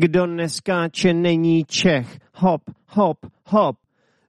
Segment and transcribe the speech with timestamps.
[0.00, 2.18] Kdo neskáče, není Čech.
[2.34, 3.76] Hop, hop, hop.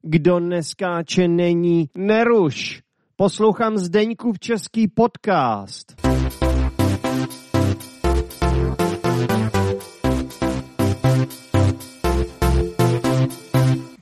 [0.01, 2.81] Kdo neskáče, není Neruš.
[3.15, 5.95] Poslouchám Zdeňkův český podcast.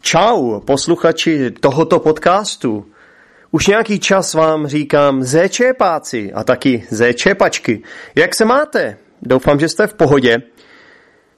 [0.01, 2.85] Čau, posluchači tohoto podcastu.
[3.51, 7.83] Už nějaký čas vám říkám zéčepáci a taky zéčepačky.
[8.15, 8.97] Jak se máte?
[9.21, 10.37] Doufám, že jste v pohodě.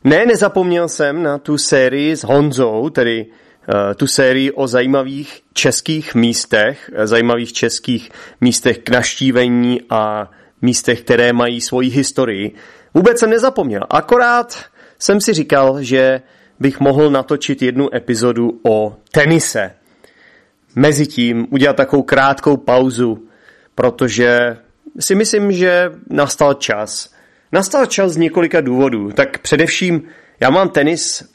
[0.04, 6.16] Ne, nezapomněl jsem na tu sérii s Honzou, tedy uh, tu sérii o zajímavých českých
[6.16, 8.10] místech, eh, zajímavých českých
[8.42, 12.56] místech k naštívení a místech, které mají svoji historii.
[12.94, 14.66] Vůbec jsem nezapomněl, akorát
[15.00, 16.22] jsem si říkal, že
[16.60, 19.72] bych mohl natočit jednu epizodu o tenise.
[20.76, 23.28] Mezitím udělat takovou krátkou pauzu,
[23.76, 24.58] protože
[25.00, 27.19] si myslím, že nastal čas.
[27.52, 29.12] Nastal čas z několika důvodů.
[29.12, 30.04] Tak především
[30.40, 31.34] já mám tenis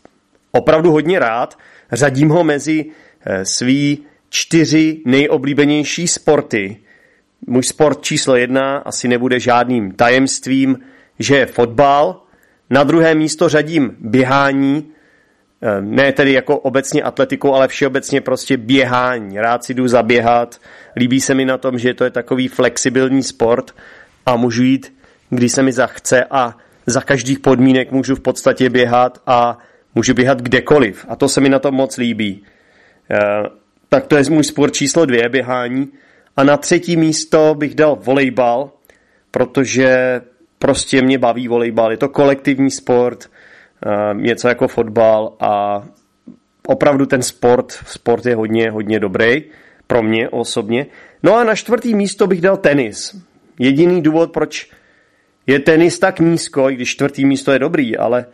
[0.52, 1.58] opravdu hodně rád,
[1.92, 2.84] řadím ho mezi
[3.26, 6.76] eh, svý čtyři nejoblíbenější sporty.
[7.46, 10.78] Můj sport číslo jedna asi nebude žádným tajemstvím,
[11.18, 12.22] že je fotbal.
[12.70, 14.94] Na druhé místo řadím běhání,
[15.66, 19.38] Eh, ne tedy jako obecně atletikou, ale všeobecně prostě běhání.
[19.38, 20.60] Rád si jdu zaběhat.
[20.96, 23.74] Líbí se mi na tom, že to je takový flexibilní sport
[24.26, 24.93] a můžu jít,
[25.36, 29.58] když se mi zachce a za každých podmínek můžu v podstatě běhat a
[29.94, 31.06] můžu běhat kdekoliv.
[31.08, 32.44] A to se mi na tom moc líbí.
[33.10, 33.18] Eh,
[33.88, 35.88] tak to je můj sport číslo dvě, běhání.
[36.36, 38.70] A na třetí místo bych dal volejbal,
[39.30, 40.20] protože
[40.58, 41.90] prostě mě baví volejbal.
[41.90, 43.28] Je to kolektivní sport,
[43.86, 45.84] Eh, něco jako fotbal a
[46.66, 49.42] opravdu ten sport, sport je hodně, hodně dobrý
[49.86, 50.86] pro mě osobně.
[51.22, 53.16] No a na čtvrtý místo bych dal tenis.
[53.58, 54.70] Jediný důvod, proč
[55.46, 58.26] je tenis tak nízko, i když čtvrtý místo je dobrý, ale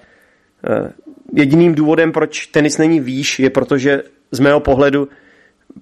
[0.64, 0.92] eh,
[1.34, 5.08] jediným důvodem, proč tenis není výš, je protože z mého pohledu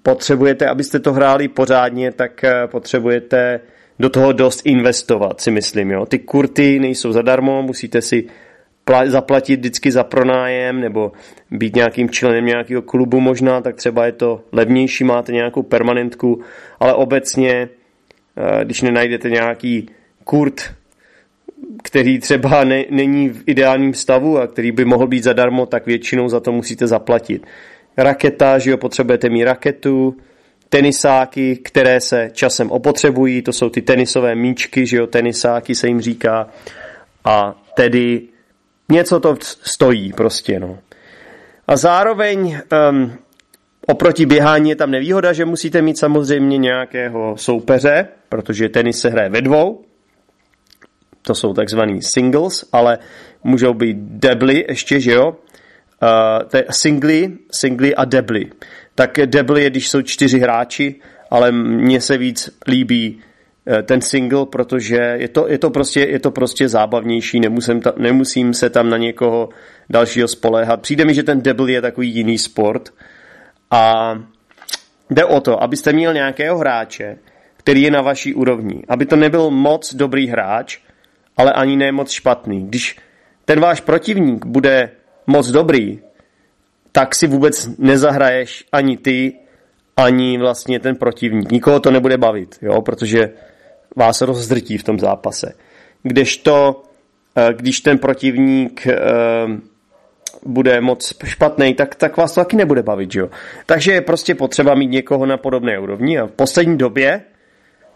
[0.03, 3.61] potřebujete, abyste to hráli pořádně, tak eh, potřebujete
[3.99, 5.91] do toho dost investovat, si myslím.
[5.91, 6.07] Jo.
[6.07, 8.27] Ty kurty nejsou zadarmo, musíte si
[9.05, 11.13] zaplatit vždycky za pronájem nebo
[11.51, 16.41] být nějakým členem nějakého klubu možná, tak třeba je to levnější, máte nějakou permanentku,
[16.81, 17.69] ale obecně,
[18.37, 19.89] eh, když nenajdete nějaký
[20.25, 20.75] kurt,
[21.83, 26.29] který třeba ne, není v ideálním stavu a který by mohl být zadarmo, tak většinou
[26.29, 27.47] za to musíte zaplatit.
[27.97, 30.17] Raketa, že jo, potřebujete mít raketu,
[30.69, 36.01] tenisáky, které se časem opotřebují, to jsou ty tenisové míčky, že jo, tenisáky se jim
[36.01, 36.49] říká,
[37.25, 38.23] a tedy
[38.89, 40.79] něco to stojí prostě, no.
[41.69, 42.61] A zároveň
[42.91, 43.13] um,
[43.87, 49.29] oproti běhání je tam nevýhoda, že musíte mít samozřejmě nějakého soupeře, protože tenis se hraje
[49.29, 49.85] ve dvou,
[51.23, 52.99] to jsou takzvaný singles, ale
[53.45, 55.29] můžou být debly ještě, že jo?
[55.29, 58.51] Uh, to je singly, singly a debly.
[58.95, 60.95] Tak debly je, když jsou čtyři hráči,
[61.31, 63.21] ale mně se víc líbí
[63.71, 67.93] Eh, ten single, protože je to, je to, prostě, je to prostě zábavnější, nemusím, ta,
[67.97, 69.49] nemusím se tam na někoho
[69.91, 70.81] dalšího spoléhat.
[70.81, 72.95] Přijde mi, že ten double je takový jiný sport
[73.71, 74.15] a
[75.11, 77.19] jde o to, abyste měl nějakého hráče,
[77.57, 78.83] který je na vaší úrovni.
[78.89, 80.79] Aby to nebyl moc dobrý hráč,
[81.39, 82.67] ale ani ne moc špatný.
[82.67, 82.97] Když
[83.45, 84.91] ten váš protivník bude
[85.27, 85.99] moc dobrý,
[86.93, 89.33] tak si vůbec nezahraješ ani ty,
[89.97, 91.53] ani vlastně ten protivník.
[91.53, 93.31] Nikoho to nebude bavit, jo, protože
[93.97, 95.53] vás rozdrtí v tom zápase.
[96.03, 96.83] Kdežto,
[97.37, 98.97] eh, když ten protivník eh,
[100.47, 103.29] bude moc špatný, tak, tak vás to taky nebude bavit, jo.
[103.67, 107.23] Takže je prostě potřeba mít někoho na podobné úrovni a v poslední době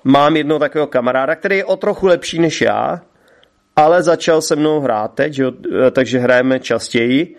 [0.04, 3.00] mám jednoho takového kamaráda, který je o trochu lepší než já,
[3.76, 5.52] ale začal se mnou hrát teď, jo,
[5.86, 7.36] eh, takže hrajeme častěji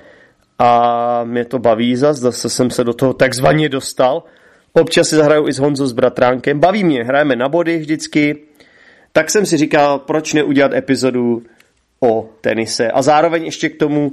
[0.59, 4.23] a mě to baví zase, zase jsem se do toho takzvaně dostal.
[4.73, 8.37] Občas si zahraju i s Honzou s bratránkem, baví mě, hrajeme na body vždycky,
[9.11, 11.43] tak jsem si říkal, proč neudělat epizodu
[11.99, 12.91] o tenise.
[12.91, 14.11] A zároveň ještě k tomu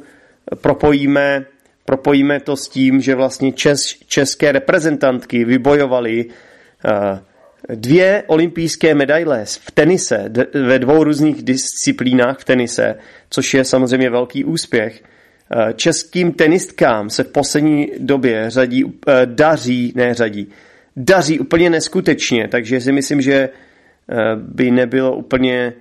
[0.61, 1.45] propojíme,
[1.85, 7.19] propojíme to s tím, že vlastně čes, české reprezentantky vybojovaly uh,
[7.75, 10.33] dvě olympijské medaile v tenise,
[10.67, 12.95] ve dvou různých disciplínách v tenise,
[13.31, 15.03] což je samozřejmě velký úspěch.
[15.57, 18.93] Uh, českým tenistkám se v poslední době řadí, uh,
[19.25, 20.49] daří, ne řadí,
[20.97, 23.49] daří úplně neskutečně, takže si myslím, že
[24.11, 25.73] Eh, by nebylo úplně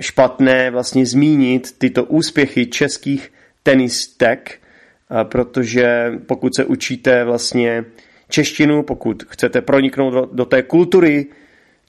[0.00, 3.32] špatné vlastně zmínit tyto úspěchy českých
[3.62, 7.84] tenistek, eh, protože pokud se učíte vlastně
[8.30, 11.26] češtinu, pokud chcete proniknout do, do té kultury,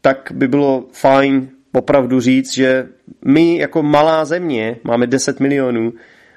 [0.01, 2.87] tak by bylo fajn opravdu říct, že
[3.25, 5.93] my jako malá země, máme 10 milionů,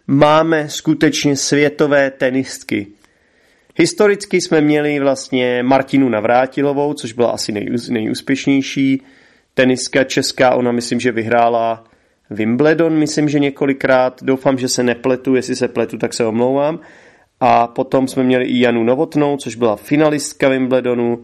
[0.06, 2.86] máme skutečně světové tenistky.
[3.76, 9.02] Historicky jsme měli vlastně Martinu Navrátilovou, což byla asi nejús, nejúspěšnější
[9.54, 10.54] teniska česká.
[10.54, 11.84] Ona myslím, že vyhrála
[12.30, 14.22] Wimbledon, myslím, že několikrát.
[14.22, 16.80] Doufám, že se nepletu, jestli se pletu, tak se omlouvám.
[17.40, 21.22] A potom jsme měli i Janu Novotnou, což byla finalistka Wimbledonu.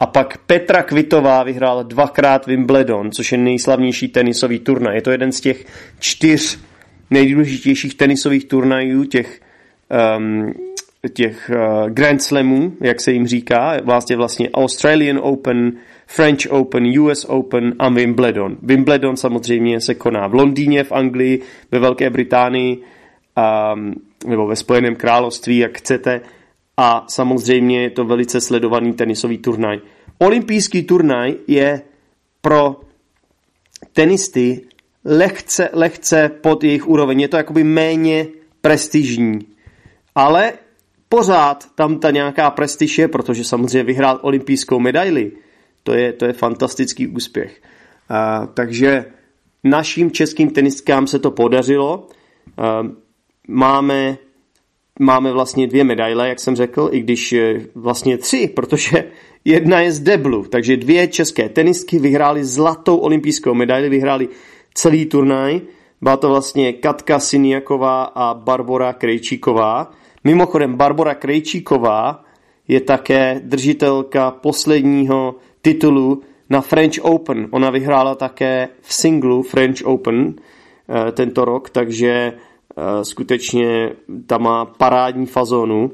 [0.00, 4.94] A pak Petra Kvitová vyhrála dvakrát Wimbledon, což je nejslavnější tenisový turnaj.
[4.94, 5.66] Je to jeden z těch
[5.98, 6.58] čtyř
[7.10, 9.40] nejdůležitějších tenisových turnajů, těch,
[10.16, 10.54] um,
[11.12, 15.72] těch uh, Grand Slamů, jak se jim říká, vlastně vlastně Australian Open,
[16.06, 18.56] French Open, US Open a Wimbledon.
[18.62, 22.82] Wimbledon samozřejmě se koná v Londýně, v Anglii, ve Velké Británii,
[24.26, 26.20] nebo ve Spojeném království, jak chcete.
[26.76, 29.80] A samozřejmě je to velice sledovaný tenisový turnaj.
[30.18, 31.82] Olympijský turnaj je
[32.40, 32.80] pro
[33.92, 34.60] tenisty
[35.04, 37.20] lehce, lehce pod jejich úroveň.
[37.20, 38.26] Je to jakoby méně
[38.60, 39.38] prestižní.
[40.14, 40.52] Ale
[41.08, 45.32] pořád tam ta nějaká prestiž je, protože samozřejmě vyhrál olympijskou medaili.
[45.82, 47.62] To je, to je fantastický úspěch.
[48.10, 49.04] Uh, takže
[49.64, 52.08] našim českým tenistkám se to podařilo.
[52.58, 52.90] Uh,
[53.50, 54.18] máme,
[54.98, 57.34] máme vlastně dvě medaile, jak jsem řekl, i když
[57.74, 59.04] vlastně tři, protože
[59.44, 64.28] jedna je z deblu, takže dvě české tenistky vyhrály zlatou olympijskou medaili, vyhrály
[64.74, 65.60] celý turnaj.
[66.02, 69.92] Byla to vlastně Katka Siniaková a Barbora Krejčíková.
[70.24, 72.24] Mimochodem, Barbara Krejčíková
[72.68, 77.48] je také držitelka posledního titulu na French Open.
[77.50, 82.49] Ona vyhrála také v singlu French Open eh, tento rok, takže eh,
[83.02, 83.92] skutečně
[84.26, 85.90] tam má parádní fazonu.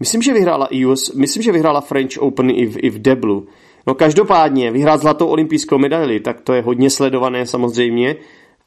[0.00, 3.46] Myslím, že vyhrála i US, myslím, že vyhrála French Open i v, i v deblu.
[3.86, 8.16] No každopádně vyhrát zlatou olympijskou medaili, tak to je hodně sledované samozřejmě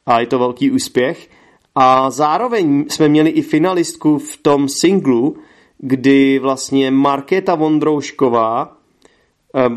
[0.05, 1.29] a je to velký úspěch.
[1.75, 5.37] A zároveň jsme měli i finalistku v tom singlu,
[5.77, 8.77] kdy vlastně Markéta Vondroušková,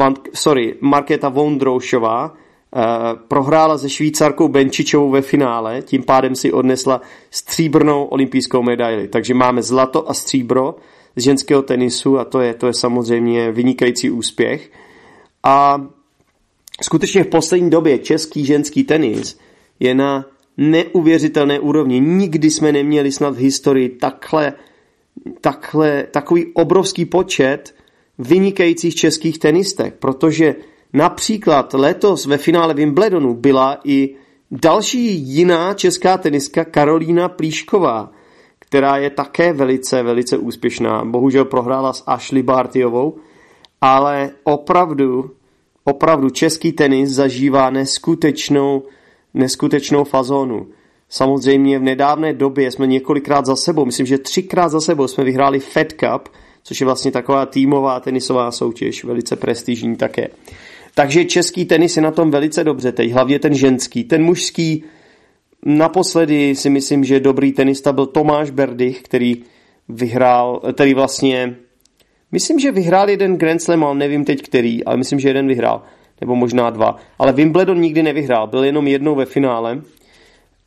[0.00, 2.34] uh, sorry, Markéta Vondroušová
[3.28, 7.00] prohrála se Švýcarkou Benčičovou ve finále, tím pádem si odnesla
[7.30, 9.08] stříbrnou olympijskou medaili.
[9.08, 10.76] Takže máme zlato a stříbro
[11.16, 14.70] z ženského tenisu a to je, to je samozřejmě vynikající úspěch.
[15.42, 15.86] A
[16.82, 19.38] skutečně v poslední době český ženský tenis
[19.80, 20.26] je na
[20.56, 22.00] neuvěřitelné úrovni.
[22.00, 24.52] Nikdy jsme neměli snad v historii takhle,
[25.40, 27.74] takhle, takový obrovský počet
[28.18, 30.54] vynikajících českých tenistek, protože
[30.92, 34.14] například letos ve finále Wimbledonu byla i
[34.50, 38.10] další jiná česká teniska Karolína Plíšková,
[38.58, 41.04] která je také velice, velice úspěšná.
[41.04, 43.16] Bohužel prohrála s Ashley Bartyovou,
[43.80, 45.30] ale opravdu,
[45.84, 48.82] opravdu český tenis zažívá neskutečnou,
[49.34, 50.66] neskutečnou fazonu.
[51.08, 55.60] Samozřejmě v nedávné době jsme několikrát za sebou, myslím, že třikrát za sebou jsme vyhráli
[55.60, 56.28] Fed Cup,
[56.62, 60.28] což je vlastně taková týmová tenisová soutěž, velice prestižní také.
[60.94, 64.04] Takže český tenis je na tom velice dobře, teď hlavně ten ženský.
[64.04, 64.84] Ten mužský,
[65.64, 69.42] naposledy si myslím, že dobrý tenista byl Tomáš Berdych, který
[69.88, 71.56] vyhrál, který vlastně
[72.32, 75.82] Myslím, že vyhrál jeden Grand Slam, ale nevím teď který, ale myslím, že jeden vyhrál.
[76.20, 76.96] Nebo možná dva.
[77.18, 79.80] Ale Wimbledon nikdy nevyhrál, byl jenom jednou ve finále.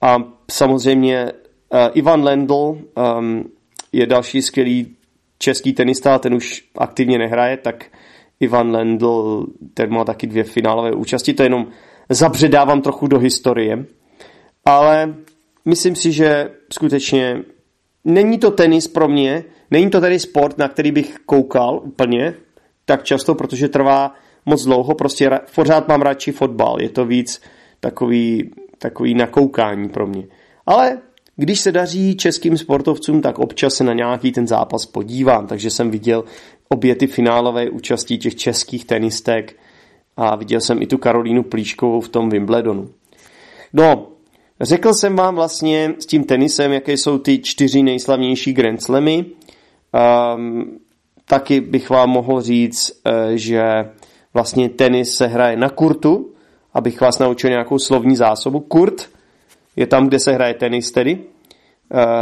[0.02, 0.18] A
[0.52, 3.52] samozřejmě uh, Ivan Lendl um,
[3.92, 4.96] je další skvělý
[5.38, 7.86] český tenista, ten už aktivně nehraje, tak
[8.42, 11.68] Ivan Lendl, ten má taky dvě finálové účasti, to jenom
[12.10, 13.86] zabředávám trochu do historie.
[14.66, 15.16] Ale
[15.66, 17.44] myslím si, že skutečně
[18.06, 22.34] není to tenis pro mě, Není to tedy sport, na který bych koukal úplně
[22.86, 27.42] tak často, protože trvá moc dlouho, prostě pořád mám radši fotbal, je to víc
[27.80, 30.28] takový, takový nakoukání pro mě.
[30.66, 30.98] Ale
[31.36, 35.92] když se daří českým sportovcům, tak občas se na nějaký ten zápas podívám, takže jsem
[35.92, 36.24] viděl
[36.72, 39.56] obě ty finálové účastí těch českých tenistek
[40.18, 42.90] a viděl jsem i tu Karolínu Plíškovou v tom Wimbledonu.
[43.74, 44.08] No,
[44.62, 49.26] řekl jsem vám vlastně s tím tenisem, jaké jsou ty čtyři nejslavnější Grand Slamy.
[50.36, 50.80] Um,
[51.26, 53.64] taky bych vám mohl říct, eh, že
[54.34, 56.32] vlastně tenis se hraje na kurtu,
[56.74, 58.60] abych vás naučil nějakou slovní zásobu.
[58.60, 59.10] Kurt
[59.76, 61.20] je tam, kde se hraje tenis tedy.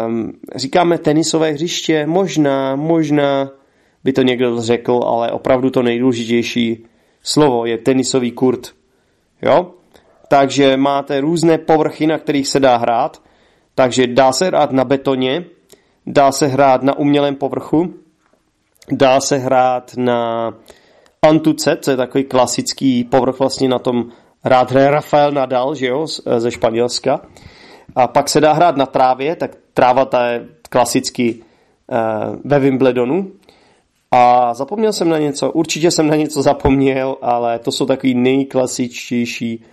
[0.05, 3.51] Um, říkáme tenisové hřiště, možná, možná
[4.03, 6.85] by to někdo řekl, ale opravdu to nejdůležitější
[7.23, 8.67] slovo je tenisový kurt.
[9.41, 9.71] Jo?
[10.27, 13.21] Takže máte různé povrchy, na kterých se dá hrát.
[13.75, 15.45] Takže dá se hrát na betoně,
[16.11, 17.93] Dá se hrát na umělém povrchu,
[18.91, 20.51] dá se hrát na
[21.21, 24.05] Antuce, co je takový klasický povrch vlastně na tom
[24.43, 27.21] rád hraje Rafael Nadal, že jo, ze Španělska.
[27.95, 33.31] A pak se dá hrát na trávě, tak tráva ta je klasicky uh, ve Wimbledonu.
[34.11, 39.63] A zapomněl jsem na něco, určitě jsem na něco zapomněl, ale to jsou takový nejklasičtější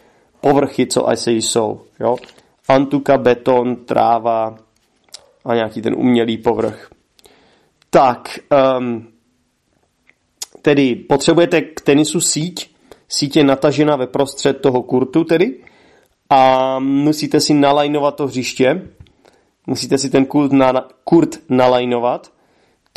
[0.40, 1.80] povrchy, co asi jsou.
[2.00, 2.16] Jo?
[2.68, 4.58] Antuka, beton, tráva
[5.44, 6.90] a nějaký ten umělý povrch.
[7.90, 8.38] Tak,
[8.78, 9.08] um,
[10.62, 12.70] tedy potřebujete k tenisu síť,
[13.08, 15.56] síť je natažena ve prostřed toho kurtu tedy
[16.30, 18.88] a musíte si nalajnovat to hřiště,
[19.66, 22.32] musíte si ten kurt, na, kurt nalajnovat,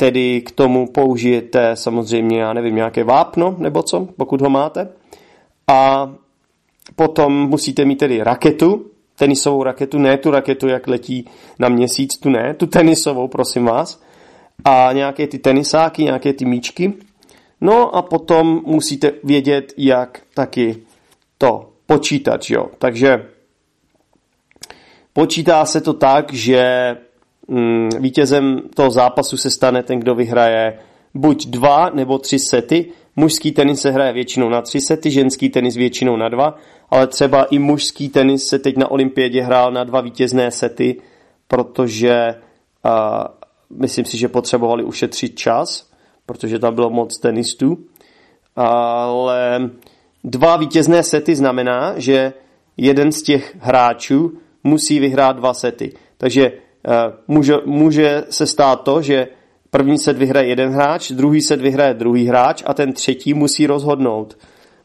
[0.00, 4.88] tedy k tomu použijete samozřejmě, já nevím, nějaké vápno nebo co, pokud ho máte.
[5.68, 6.10] A
[6.96, 8.86] potom musíte mít tedy raketu,
[9.18, 11.28] tenisovou raketu, ne tu raketu, jak letí
[11.58, 14.02] na měsíc, tu ne, tu tenisovou, prosím vás.
[14.64, 16.92] A nějaké ty tenisáky, nějaké ty míčky.
[17.60, 20.76] No a potom musíte vědět, jak taky
[21.38, 22.70] to počítat, jo.
[22.78, 23.26] Takže
[25.12, 26.96] počítá se to tak, že
[27.98, 30.78] vítězem toho zápasu se stane ten, kdo vyhraje
[31.14, 32.86] buď dva nebo tři sety.
[33.16, 36.56] Mužský tenis se hraje většinou na tři sety, ženský tenis většinou na dva,
[36.90, 40.96] ale třeba i mužský tenis se teď na olympiádě hrál na dva vítězné sety,
[41.48, 42.34] protože
[42.84, 42.90] uh,
[43.78, 45.90] myslím si, že potřebovali ušetřit čas,
[46.26, 47.78] protože tam bylo moc tenistů.
[48.56, 49.70] Ale
[50.24, 52.32] dva vítězné sety znamená, že
[52.76, 55.92] jeden z těch hráčů musí vyhrát dva sety.
[56.18, 56.52] Takže
[57.28, 59.28] může, může se stát to, že
[59.70, 64.38] první set vyhraje jeden hráč, druhý set vyhraje druhý hráč a ten třetí musí rozhodnout,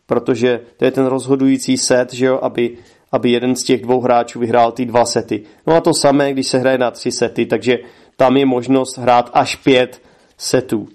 [0.05, 2.77] protože to je ten rozhodující set, že jo, aby,
[3.11, 5.43] aby jeden z těch dvou hráčů vyhrál ty dva sety.
[5.67, 7.77] No a to samé, když se hraje na tři sety, takže
[8.17, 10.01] tam je možnost hrát až pět
[10.37, 10.87] setů.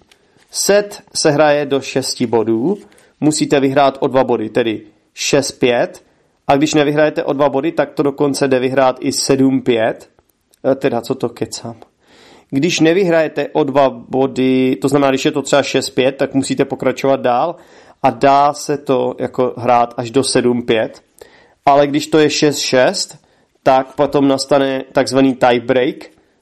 [0.50, 2.78] Set se hraje do šesti bodů,
[3.20, 4.82] musíte vyhrát o dva body, tedy
[5.16, 5.88] 6-5,
[6.48, 9.94] a když nevyhrajete o dva body, tak to dokonce jde vyhrát i 7-5, e,
[10.76, 11.76] teda co to kecám.
[12.50, 17.20] Když nevyhrajete o dva body, to znamená, když je to třeba 6-5, tak musíte pokračovat
[17.20, 17.56] dál
[18.02, 20.90] a dá se to jako hrát až do 7-5.
[21.66, 23.16] Ale když to je 6-6,
[23.62, 25.96] tak potom nastane takzvaný tiebreak,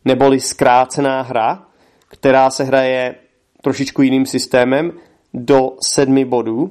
[0.05, 1.67] neboli zkrácená hra,
[2.09, 3.15] která se hraje
[3.63, 4.93] trošičku jiným systémem
[5.35, 6.71] do sedmi bodů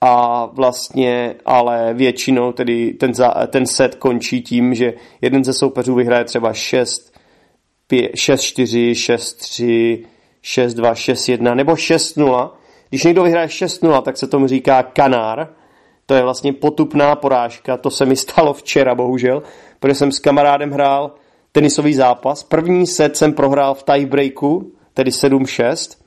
[0.00, 5.94] a vlastně ale většinou tedy ten, za, ten set končí tím, že jeden ze soupeřů
[5.94, 7.16] vyhraje třeba 6
[7.90, 10.04] 6-4, 6-3,
[10.44, 12.50] 6-2, 6-1 nebo 6-0.
[12.88, 15.48] Když někdo vyhraje 6-0, tak se tomu říká kanár.
[16.06, 17.76] To je vlastně potupná porážka.
[17.76, 19.42] To se mi stalo včera, bohužel,
[19.80, 21.14] protože jsem s kamarádem hrál
[21.52, 22.42] tenisový zápas.
[22.42, 25.98] První set jsem prohrál v tiebreaku, tedy 7-6.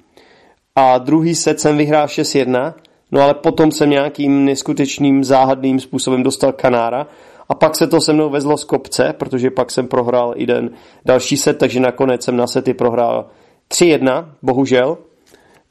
[0.75, 2.73] A druhý set jsem vyhrál 6-1.
[3.11, 7.07] No ale potom jsem nějakým neskutečným záhadným způsobem dostal kanára
[7.49, 10.69] a pak se to se mnou vezlo z kopce, protože pak jsem prohrál i den
[11.05, 13.25] další set, takže nakonec jsem na sety prohrál
[13.71, 14.97] 3-1, bohužel.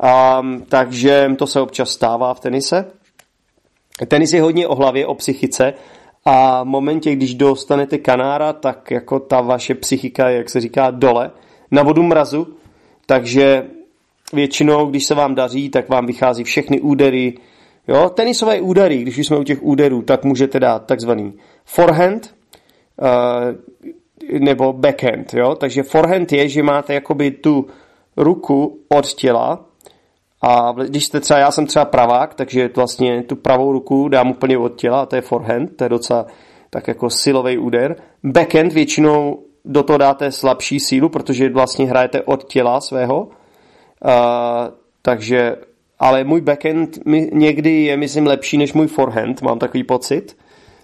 [0.00, 2.84] A, takže to se občas stává v tenise.
[4.08, 5.74] Tenis je hodně o hlavě, o psychice
[6.24, 11.30] a v momentě, když dostanete kanára, tak jako ta vaše psychika, jak se říká, dole,
[11.70, 12.46] na vodu mrazu,
[13.06, 13.64] takže
[14.32, 17.34] většinou, když se vám daří, tak vám vychází všechny údery,
[17.88, 22.34] jo, tenisové údery, když jsme u těch úderů, tak můžete dát takzvaný forehand
[23.02, 27.66] uh, nebo backhand, jo, takže forehand je, že máte jakoby tu
[28.16, 29.64] ruku od těla
[30.42, 34.58] a když jste třeba, já jsem třeba pravák, takže vlastně tu pravou ruku dám úplně
[34.58, 36.26] od těla a to je forehand, to je docela
[36.70, 37.96] tak jako silový úder.
[38.24, 43.28] Backhand většinou do toho dáte slabší sílu, protože vlastně hrajete od těla svého,
[44.04, 44.10] uh,
[45.02, 45.56] takže,
[45.98, 50.36] ale můj backhand mi, někdy je, myslím, lepší než můj forehand, mám takový pocit.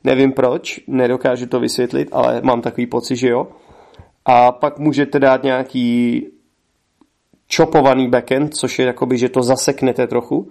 [0.05, 3.49] Nevím proč, nedokážu to vysvětlit, ale mám takový pocit, že jo.
[4.25, 6.27] A pak můžete dát nějaký
[7.47, 10.51] čopovaný backend, což je jakoby, že to zaseknete trochu.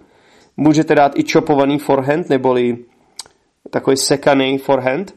[0.57, 2.77] Můžete dát i čopovaný forehand, neboli
[3.69, 5.15] takový sekaný forehand.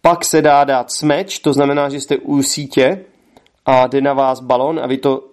[0.00, 3.04] Pak se dá dát smeč, to znamená, že jste u sítě
[3.66, 5.24] a jde na vás balon a vy, to,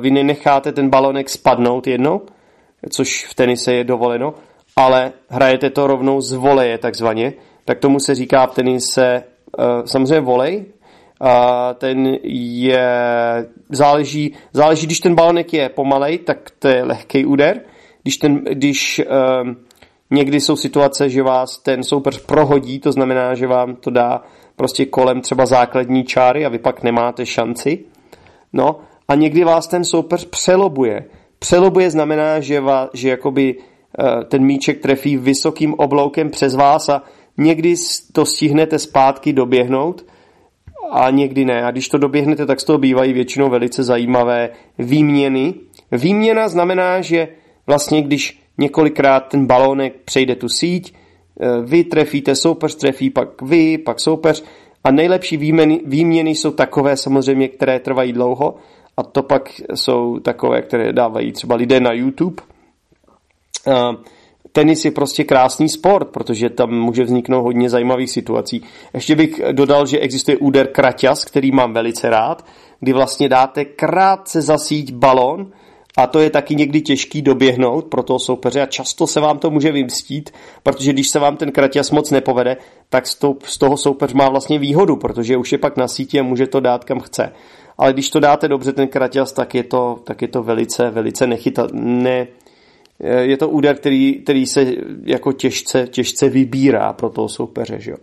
[0.00, 2.20] vy nenecháte ten balonek spadnout jednou,
[2.90, 4.34] což v tenise je dovoleno,
[4.76, 7.32] ale hrajete to rovnou z voleje takzvaně,
[7.64, 10.64] tak tomu se říká v tenise eh, samozřejmě volej,
[11.20, 12.88] a ten je,
[13.68, 17.60] záleží, záleží, když ten balonek je pomalej, tak to je lehký úder.
[18.02, 19.02] Když, ten, když
[19.42, 19.56] um,
[20.10, 24.22] někdy jsou situace, že vás ten soupeř prohodí, to znamená, že vám to dá
[24.56, 27.84] prostě kolem třeba základní čáry a vy pak nemáte šanci.
[28.52, 31.04] No a někdy vás ten soupeř přelobuje.
[31.38, 37.02] Přelobuje znamená, že, vás, že jakoby uh, ten míček trefí vysokým obloukem přes vás a
[37.38, 37.74] někdy
[38.12, 40.04] to stihnete zpátky doběhnout,
[40.90, 41.64] a někdy ne.
[41.64, 45.54] A když to doběhnete, tak z toho bývají většinou velice zajímavé výměny.
[45.92, 47.28] Výměna znamená, že
[47.66, 50.94] vlastně když několikrát ten balónek přejde tu síť,
[51.40, 54.44] eh, vy trefíte, soupeř trefí, pak vy, pak soupeř
[54.84, 58.54] a nejlepší výměny, výměny jsou takové samozřejmě, které trvají dlouho
[58.96, 62.42] a to pak jsou takové, které dávají třeba lidé na YouTube.
[64.52, 68.62] Tenis je prostě krásný sport, protože tam může vzniknout hodně zajímavých situací.
[68.94, 72.44] Ještě bych dodal, že existuje úder kraťas, který mám velice rád,
[72.80, 75.52] kdy vlastně dáte krátce zasít balon,
[75.98, 79.50] a to je taky někdy těžký doběhnout pro toho soupeře a často se vám to
[79.50, 80.30] může vymstít,
[80.62, 82.56] protože když se vám ten kraťas moc nepovede,
[82.88, 83.06] tak
[83.44, 86.60] z toho soupeř má vlastně výhodu, protože už je pak na síti a může to
[86.60, 87.32] dát kam chce.
[87.78, 91.26] Ale když to dáte dobře ten kraťas, tak je to, tak je to velice, velice
[91.26, 92.26] nechyta, ne,
[93.20, 94.66] je to úder, který, který se
[95.02, 97.80] jako těžce, těžce vybírá pro toho soupeře.
[97.80, 97.96] Že jo?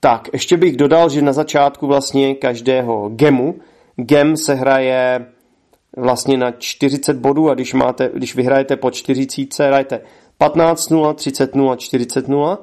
[0.00, 3.54] Tak, ještě bych dodal, že na začátku vlastně každého gemu,
[3.96, 5.26] gem se hraje
[5.96, 10.00] vlastně na 40 bodů a když, máte, když vyhrajete po 40, hrajete
[10.40, 12.58] 15-0, 30-0, 40-0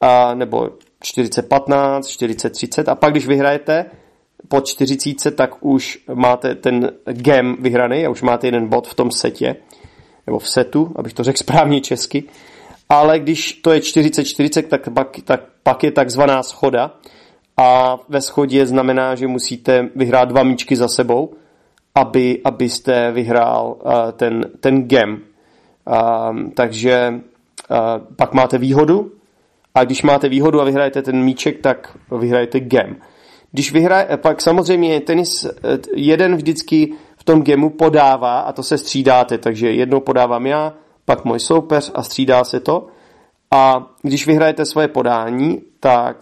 [0.00, 0.68] a, nebo
[1.16, 3.86] 40-15, 40-30 a pak když vyhrajete
[4.48, 9.10] po 40, tak už máte ten game vyhraný a už máte jeden bod v tom
[9.10, 9.56] setě
[10.26, 12.24] nebo v setu, abych to řekl správně česky.
[12.88, 16.94] Ale když to je 40-40, tak pak, tak pak je takzvaná schoda
[17.56, 21.34] a ve schodě znamená, že musíte vyhrát dva míčky za sebou
[21.94, 25.20] aby, abyste vyhrál uh, ten, ten gem.
[25.86, 27.14] Uh, takže
[27.70, 27.76] uh,
[28.16, 29.12] pak máte výhodu
[29.74, 32.96] a když máte výhodu a vyhrajete ten míček, tak vyhrajete gem.
[33.52, 35.46] Když vyhraje, pak samozřejmě tenis
[35.94, 41.24] jeden vždycky v tom gemu podává a to se střídáte, takže jednou podávám já, pak
[41.24, 42.86] můj soupeř a střídá se to.
[43.50, 46.16] A když vyhrajete svoje podání, tak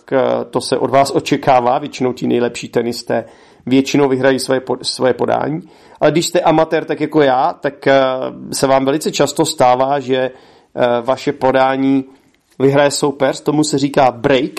[0.50, 3.24] to se od vás očekává, většinou ti nejlepší tenisté
[3.66, 5.60] většinou vyhrají svoje, svoje podání.
[6.00, 8.00] Ale když jste amatér tak jako já, tak eh,
[8.52, 10.30] se vám velice často stává, že eh,
[11.02, 12.04] vaše podání
[12.58, 14.50] vyhraje soupeř, tomu se říká break,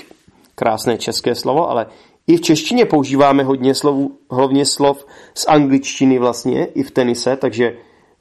[0.55, 1.85] krásné české slovo, ale
[2.31, 7.73] i v češtině používáme hodně slov, hlavně slov z angličtiny vlastně, i v tenise, takže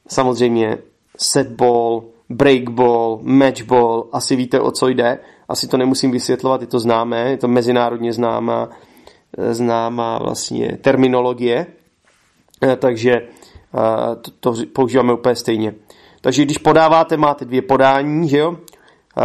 [0.08, 0.78] samozřejmě
[1.16, 5.18] setball, breakball, matchball, asi víte, o co jde.
[5.48, 8.68] Asi to nemusím vysvětlovat, je to známé, je to mezinárodně známá
[9.50, 11.66] známá vlastně terminologie,
[12.62, 15.74] eh, takže eh, to, to používáme úplně stejně.
[16.20, 18.56] Takže když podáváte, máte dvě podání, že jo?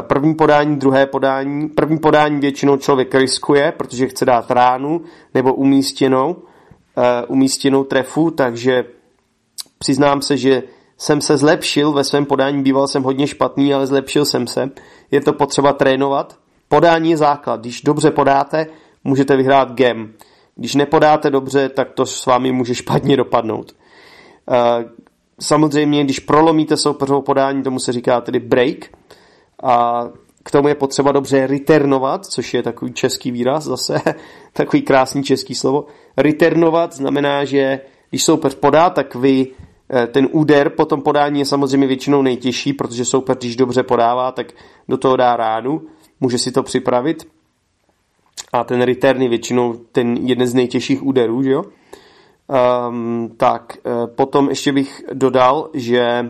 [0.02, 1.70] První podání, druhé podání.
[1.70, 5.02] První podání většinou člověk riskuje, protože chce dát ránu
[5.34, 6.36] nebo umístěnou,
[6.98, 8.86] eh, umístěnou trefu, takže
[9.78, 10.64] přiznám se, že
[10.98, 14.70] jsem se zlepšil ve svém podání, býval jsem hodně špatný, ale zlepšil jsem se.
[15.12, 16.38] Je to potřeba trénovat.
[16.68, 17.60] Podání je základ.
[17.60, 18.68] Když dobře podáte,
[19.04, 20.14] můžete vyhrát gem.
[20.56, 23.76] Když nepodáte dobře, tak to s vámi může špatně dopadnout.
[24.52, 24.86] Eh,
[25.40, 28.78] samozřejmě, když prolomíte soupeřovo podání, tomu se říká tedy break.
[29.64, 30.06] A
[30.44, 34.02] k tomu je potřeba dobře returnovat, což je takový český výraz zase,
[34.54, 35.86] takový krásný český slovo.
[36.18, 39.48] Returnovat znamená, že když soupeř podá, tak vy
[39.90, 44.32] eh, ten úder po tom podání je samozřejmě většinou nejtěžší, protože soupeř, když dobře podává,
[44.32, 44.48] tak
[44.88, 45.82] do toho dá ránu,
[46.20, 47.28] může si to připravit
[48.54, 51.64] a ten return je většinou ten jeden z nejtěžších úderů, že jo?
[52.90, 56.30] Um, tak, uh, potom ještě bych dodal, že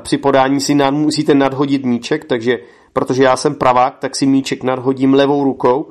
[0.00, 2.58] při podání si nad, musíte nadhodit míček, takže
[2.92, 5.90] protože já jsem pravák, tak si míček nadhodím levou rukou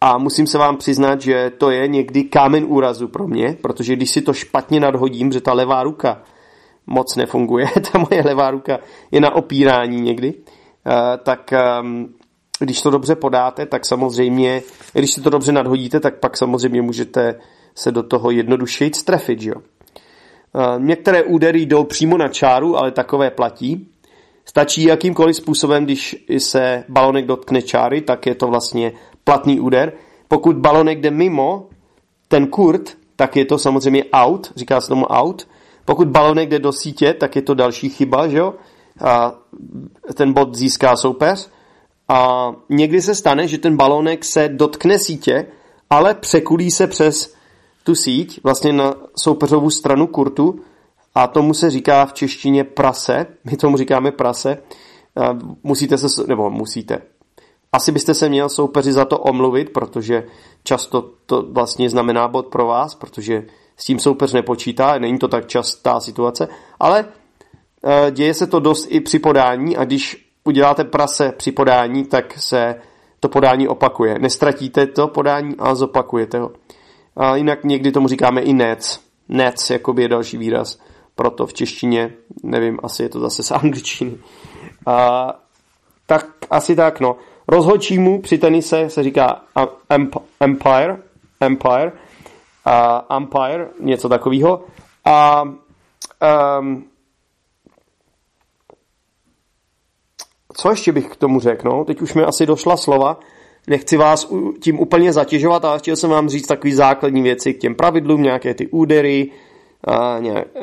[0.00, 4.10] a musím se vám přiznat, že to je někdy kámen úrazu pro mě, protože když
[4.10, 6.22] si to špatně nadhodím, že ta levá ruka
[6.86, 8.78] moc nefunguje, ta moje levá ruka
[9.10, 12.14] je na opírání někdy, uh, tak um,
[12.58, 17.34] když to dobře podáte, tak samozřejmě, když si to dobře nadhodíte, tak pak samozřejmě můžete
[17.74, 19.54] se do toho jednodušeji strefit, jo.
[20.78, 23.86] Některé údery jdou přímo na čáru, ale takové platí.
[24.44, 28.92] Stačí jakýmkoliv způsobem, když se balonek dotkne čáry, tak je to vlastně
[29.24, 29.92] platný úder.
[30.28, 31.68] Pokud balonek jde mimo
[32.28, 35.48] ten kurt, tak je to samozřejmě out, říká se tomu out.
[35.84, 38.54] Pokud balonek jde do sítě, tak je to další chyba, že jo?
[39.00, 39.34] A
[40.14, 41.50] ten bod získá soupeř.
[42.08, 45.46] A někdy se stane, že ten balónek se dotkne sítě,
[45.90, 47.34] ale překulí se přes
[47.90, 50.60] tu síť, vlastně na soupeřovou stranu kurtu
[51.14, 53.26] a tomu se říká v češtině prase.
[53.44, 54.58] My tomu říkáme prase.
[55.16, 57.02] A musíte se, nebo musíte.
[57.72, 60.26] Asi byste se měl soupeři za to omluvit, protože
[60.64, 63.44] často to vlastně znamená bod pro vás, protože
[63.76, 66.48] s tím soupeř nepočítá, není to tak častá situace,
[66.80, 67.04] ale
[67.84, 72.38] e, děje se to dost i při podání a když uděláte prase při podání, tak
[72.38, 72.74] se
[73.20, 74.18] to podání opakuje.
[74.18, 76.50] Nestratíte to podání, ale zopakujete ho.
[77.16, 79.00] A jinak někdy tomu říkáme i nec.
[79.28, 80.78] Nec, jakoby je další výraz.
[81.14, 84.18] Proto v češtině, nevím, asi je to zase z angličtiny.
[84.86, 85.28] A,
[86.06, 87.16] tak asi tak, no.
[87.48, 89.42] Rozhodčímu při tenise se říká
[90.40, 90.96] empire,
[91.40, 91.92] empire,
[92.64, 94.64] a umpire, něco takového.
[95.04, 95.42] A
[96.60, 96.84] um,
[100.54, 101.68] co ještě bych k tomu řekl?
[101.68, 101.84] No?
[101.84, 103.20] Teď už mi asi došla slova.
[103.66, 107.74] Nechci vás tím úplně zatěžovat, ale chtěl jsem vám říct takové základní věci k těm
[107.74, 109.30] pravidlům, nějaké ty údery,
[109.84, 110.60] a nějak, a,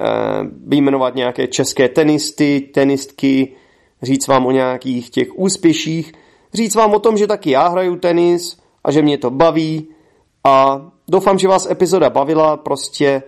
[0.68, 3.54] vyjmenovat nějaké české tenisty, tenistky,
[4.02, 6.14] říct vám o nějakých těch úspěších,
[6.54, 9.88] říct vám o tom, že taky já hraju tenis a že mě to baví
[10.44, 13.24] a doufám, že vás epizoda bavila, prostě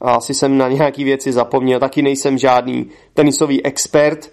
[0.00, 4.32] asi jsem na nějaký věci zapomněl, taky nejsem žádný tenisový expert,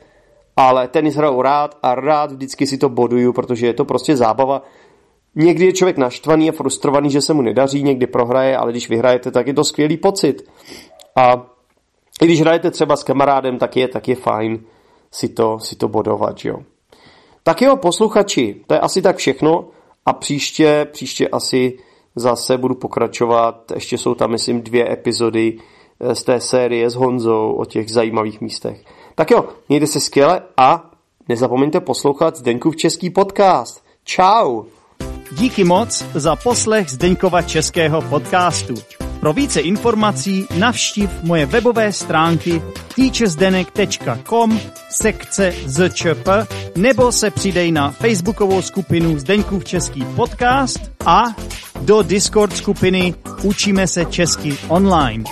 [0.59, 4.61] ale tenis hraju rád a rád vždycky si to boduju, protože je to prostě zábava.
[5.35, 9.31] Někdy je člověk naštvaný a frustrovaný, že se mu nedaří, někdy prohraje, ale když vyhrajete,
[9.31, 10.49] tak je to skvělý pocit.
[11.15, 11.45] A
[12.21, 14.59] i když hrajete třeba s kamarádem, tak je, tak je fajn
[15.11, 16.57] si to, si to bodovat, jo.
[17.43, 19.67] Tak jo, posluchači, to je asi tak všechno
[20.05, 21.77] a příště, příště asi
[22.15, 23.71] zase budu pokračovat.
[23.75, 25.57] Ještě jsou tam, myslím, dvě epizody
[25.99, 28.83] eh, z té série s Honzou o těch zajímavých místech.
[29.19, 30.91] Tak jo, mějte se skvěle a
[31.29, 33.83] nezapomeňte poslouchat Zdeňkův český podcast.
[34.03, 34.63] Čau!
[35.31, 38.73] Díky moc za poslech Zdeňkova českého podcastu.
[39.19, 42.61] Pro více informací navštiv moje webové stránky
[42.95, 46.27] teachersdenek.com sekce zčp
[46.77, 51.23] nebo se přidej na facebookovou skupinu Zdeňkův český podcast a
[51.81, 55.23] do Discord skupiny Učíme se česky online.